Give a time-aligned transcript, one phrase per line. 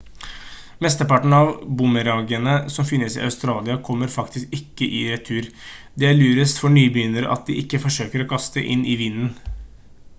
[0.83, 1.49] mesteparten av
[1.81, 5.49] boomerangene som finnes i australia kommer faktisk ikke i retur
[6.03, 9.37] det er lurest for nybegynnere at de ikke forsøker å kaste inn i vinden